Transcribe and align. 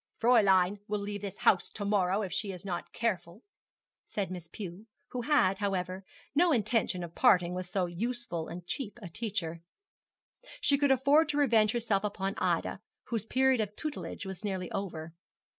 'Fräulein 0.19 0.79
will 0.87 0.97
leave 1.01 1.21
this 1.21 1.37
house 1.37 1.69
to 1.69 1.85
morrow, 1.85 2.23
if 2.23 2.33
she 2.33 2.51
is 2.51 2.65
not 2.65 2.91
careful,' 2.91 3.43
said 4.03 4.31
Miss 4.31 4.47
Pew, 4.47 4.87
who 5.09 5.21
had, 5.21 5.59
however, 5.59 6.03
no 6.33 6.51
intention 6.51 7.03
of 7.03 7.13
parting 7.13 7.53
with 7.53 7.67
so 7.67 7.85
useful 7.85 8.47
and 8.47 8.65
cheap 8.65 8.97
a 9.03 9.09
teacher. 9.09 9.59
She 10.59 10.79
could 10.79 10.89
afford 10.89 11.29
to 11.29 11.37
revenge 11.37 11.73
herself 11.73 12.03
upon 12.03 12.33
Ida, 12.39 12.79
whose 13.09 13.25
period 13.27 13.61
of 13.61 13.75
tutelage 13.75 14.25
was 14.25 14.43
nearly 14.43 14.71
over. 14.71 15.13